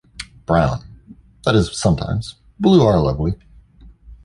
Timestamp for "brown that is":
0.47-1.77